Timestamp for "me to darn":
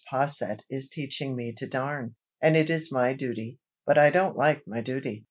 1.35-2.15